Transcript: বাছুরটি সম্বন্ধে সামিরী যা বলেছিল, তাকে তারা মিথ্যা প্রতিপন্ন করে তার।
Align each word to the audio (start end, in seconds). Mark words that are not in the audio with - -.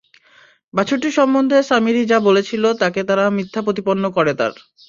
বাছুরটি 0.73 1.09
সম্বন্ধে 1.17 1.57
সামিরী 1.69 2.01
যা 2.05 2.17
বলেছিল, 2.27 2.63
তাকে 2.81 3.01
তারা 3.09 3.25
মিথ্যা 3.37 3.61
প্রতিপন্ন 3.65 4.03
করে 4.17 4.31
তার। 4.39 4.53